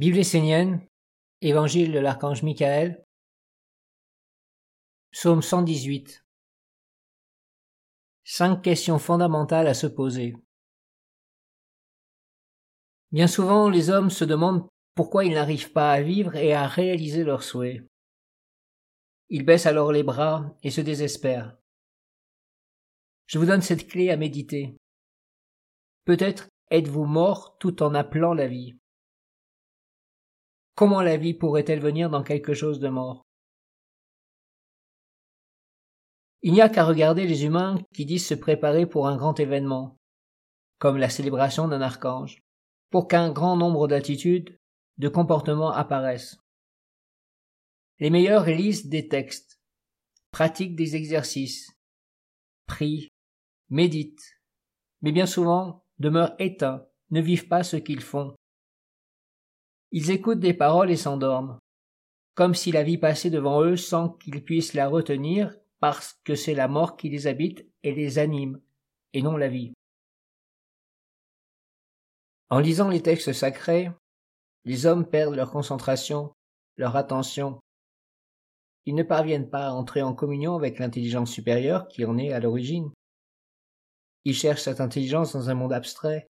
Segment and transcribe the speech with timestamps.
[0.00, 0.80] Bible essénienne,
[1.42, 3.04] Évangile de l'archange Michael,
[5.10, 6.24] Psaume 118.
[8.24, 10.34] Cinq questions fondamentales à se poser.
[13.12, 17.22] Bien souvent, les hommes se demandent pourquoi ils n'arrivent pas à vivre et à réaliser
[17.22, 17.86] leurs souhaits.
[19.28, 21.58] Ils baissent alors les bras et se désespèrent.
[23.26, 24.78] Je vous donne cette clé à méditer.
[26.06, 28.80] Peut-être êtes-vous mort tout en appelant la vie.
[30.74, 33.26] Comment la vie pourrait-elle venir dans quelque chose de mort?
[36.42, 39.98] Il n'y a qu'à regarder les humains qui disent se préparer pour un grand événement,
[40.78, 42.42] comme la célébration d'un archange,
[42.90, 44.58] pour qu'un grand nombre d'attitudes,
[44.96, 46.38] de comportements apparaissent.
[47.98, 49.60] Les meilleurs lisent des textes,
[50.30, 51.70] pratiquent des exercices,
[52.66, 53.08] prient,
[53.68, 54.40] méditent,
[55.02, 58.34] mais bien souvent demeurent éteints, ne vivent pas ce qu'ils font.
[59.92, 61.58] Ils écoutent des paroles et s'endorment,
[62.34, 66.54] comme si la vie passait devant eux sans qu'ils puissent la retenir parce que c'est
[66.54, 68.60] la mort qui les habite et les anime,
[69.14, 69.72] et non la vie.
[72.50, 73.90] En lisant les textes sacrés,
[74.64, 76.32] les hommes perdent leur concentration,
[76.76, 77.60] leur attention.
[78.86, 82.40] Ils ne parviennent pas à entrer en communion avec l'intelligence supérieure qui en est à
[82.40, 82.92] l'origine.
[84.24, 86.26] Ils cherchent cette intelligence dans un monde abstrait,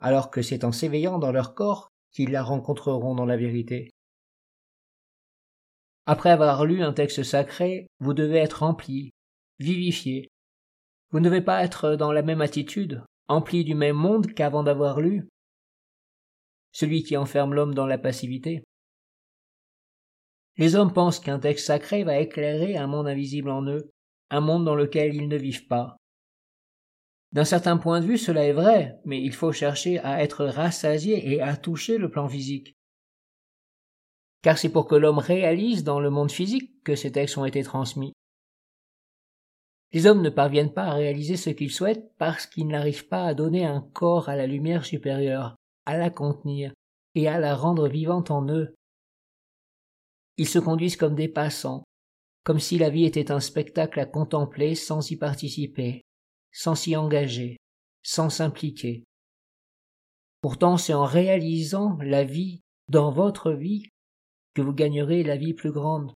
[0.00, 3.90] alors que c'est en s'éveillant dans leur corps qu'ils la rencontreront dans la vérité.
[6.06, 9.10] Après avoir lu un texte sacré, vous devez être rempli,
[9.58, 10.28] vivifié.
[11.10, 15.00] Vous ne devez pas être dans la même attitude, empli du même monde qu'avant d'avoir
[15.00, 15.28] lu.
[16.72, 18.62] Celui qui enferme l'homme dans la passivité.
[20.58, 23.90] Les hommes pensent qu'un texte sacré va éclairer un monde invisible en eux,
[24.30, 25.96] un monde dans lequel ils ne vivent pas.
[27.36, 31.32] D'un certain point de vue, cela est vrai, mais il faut chercher à être rassasié
[31.32, 32.76] et à toucher le plan physique
[34.46, 37.64] car c'est pour que l'homme réalise dans le monde physique que ces textes ont été
[37.64, 38.12] transmis.
[39.92, 43.34] Les hommes ne parviennent pas à réaliser ce qu'ils souhaitent parce qu'ils n'arrivent pas à
[43.34, 46.72] donner un corps à la lumière supérieure, à la contenir
[47.16, 48.72] et à la rendre vivante en eux.
[50.36, 51.82] Ils se conduisent comme des passants,
[52.44, 56.05] comme si la vie était un spectacle à contempler sans y participer,
[56.56, 57.58] sans s'y engager,
[58.02, 59.04] sans s'impliquer.
[60.40, 63.90] Pourtant, c'est en réalisant la vie dans votre vie
[64.54, 66.14] que vous gagnerez la vie plus grande.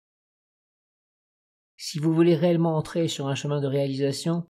[1.77, 4.47] Si vous voulez réellement entrer sur un chemin de réalisation,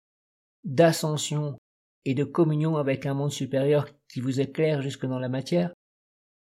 [0.66, 1.58] d'ascension
[2.04, 5.74] et de communion avec un monde supérieur qui vous éclaire jusque dans la matière,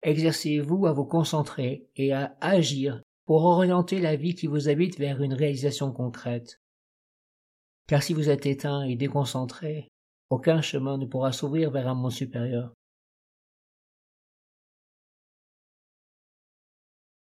[0.03, 5.21] exercez-vous à vous concentrer et à agir pour orienter la vie qui vous habite vers
[5.21, 6.60] une réalisation concrète.
[7.91, 9.89] Car si vous êtes éteint et déconcentré,
[10.29, 12.71] aucun chemin ne pourra s'ouvrir vers un monde supérieur.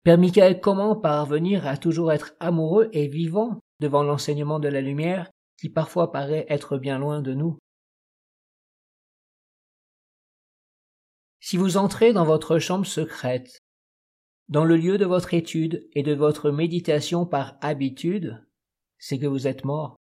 [0.05, 5.31] Père Michael, comment parvenir à toujours être amoureux et vivant devant l'enseignement de la lumière
[5.59, 7.59] qui parfois paraît être bien loin de nous?
[11.41, 13.59] Si vous entrez dans votre chambre secrète,
[14.49, 18.43] dans le lieu de votre étude et de votre méditation par habitude,
[18.97, 19.99] c'est que vous êtes mort.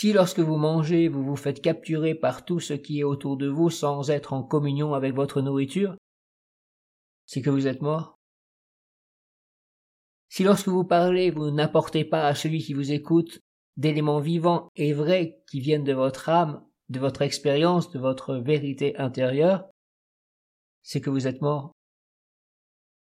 [0.00, 3.48] Si lorsque vous mangez, vous vous faites capturer par tout ce qui est autour de
[3.48, 5.94] vous sans être en communion avec votre nourriture,
[7.26, 8.16] c'est que vous êtes mort
[10.30, 13.40] Si lorsque vous parlez, vous n'apportez pas à celui qui vous écoute
[13.76, 18.96] d'éléments vivants et vrais qui viennent de votre âme, de votre expérience, de votre vérité
[18.96, 19.68] intérieure,
[20.82, 21.72] c'est que vous êtes mort.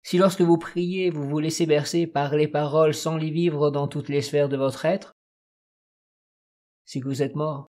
[0.01, 3.87] Si lorsque vous priez, vous vous laissez bercer par les paroles sans les vivre dans
[3.87, 5.13] toutes les sphères de votre être,
[6.85, 7.67] que vous êtes mort.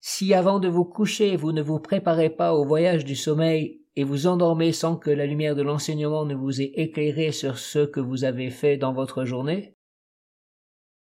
[0.00, 4.04] Si avant de vous coucher, vous ne vous préparez pas au voyage du sommeil et
[4.04, 8.00] vous endormez sans que la lumière de l'enseignement ne vous ait éclairé sur ce que
[8.00, 9.74] vous avez fait dans votre journée,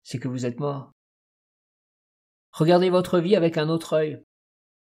[0.03, 0.91] c'est que vous êtes mort.
[2.51, 4.23] Regardez votre vie avec un autre œil,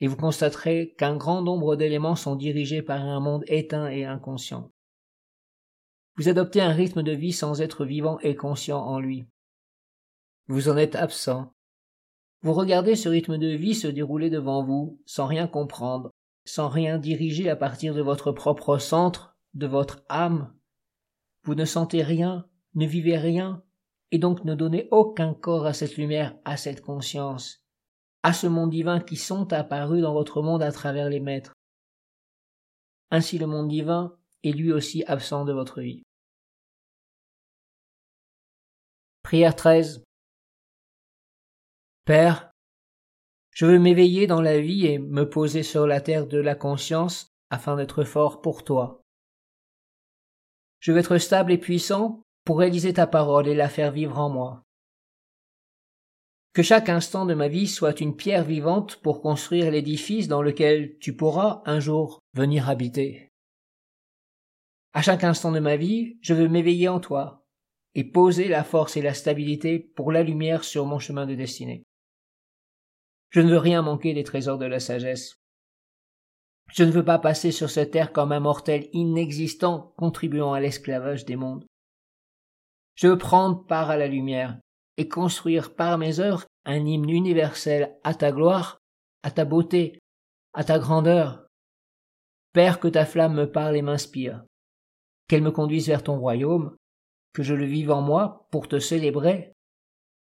[0.01, 4.73] et vous constaterez qu'un grand nombre d'éléments sont dirigés par un monde éteint et inconscient.
[6.17, 9.27] Vous adoptez un rythme de vie sans être vivant et conscient en lui.
[10.49, 11.55] Vous en êtes absent.
[12.43, 16.11] Vous regardez ce rythme de vie se dérouler devant vous, sans rien comprendre,
[16.45, 20.53] sans rien diriger à partir de votre propre centre, de votre âme.
[21.45, 23.63] Vous ne sentez rien, ne vivez rien,
[24.11, 27.65] et donc ne donnez aucun corps à cette lumière, à cette conscience,
[28.25, 31.53] à ce monde divin qui sont apparus dans votre monde à travers les maîtres.
[33.13, 36.03] Ainsi le monde divin est lui aussi absent de votre vie.
[39.23, 40.03] Prière 13
[42.05, 42.51] Père,
[43.53, 47.29] Je veux m'éveiller dans la vie et me poser sur la terre de la conscience
[47.49, 49.03] afin d'être fort pour toi.
[50.81, 54.31] Je veux être stable et puissant pour réaliser ta parole et la faire vivre en
[54.31, 54.65] moi.
[56.55, 60.99] Que chaque instant de ma vie soit une pierre vivante pour construire l'édifice dans lequel
[60.99, 63.29] tu pourras un jour venir habiter.
[64.93, 67.45] À chaque instant de ma vie, je veux m'éveiller en toi
[67.95, 71.85] et poser la force et la stabilité pour la lumière sur mon chemin de destinée.
[73.33, 75.39] Je ne veux rien manquer des trésors de la sagesse.
[76.71, 81.25] Je ne veux pas passer sur cette terre comme un mortel inexistant contribuant à l'esclavage
[81.25, 81.65] des mondes.
[82.95, 84.59] Je veux prendre part à la lumière
[84.99, 88.79] et construire par mes œuvres un hymne universel à ta gloire,
[89.23, 89.99] à ta beauté,
[90.53, 91.47] à ta grandeur.
[92.53, 94.45] Père, que ta flamme me parle et m'inspire,
[95.27, 96.77] qu'elle me conduise vers ton royaume,
[97.33, 99.55] que je le vive en moi pour te célébrer.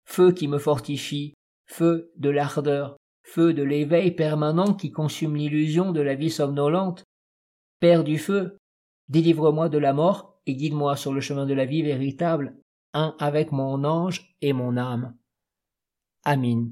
[0.06, 1.34] Feu qui me fortifie,
[1.66, 7.04] feu de l'ardeur, feu de l'éveil permanent qui consume l'illusion de la vie somnolente.
[7.80, 8.56] Père du feu,
[9.08, 12.56] délivre-moi de la mort et guide-moi sur le chemin de la vie véritable,
[12.94, 15.16] un avec mon ange et mon âme.
[16.24, 16.70] Amin.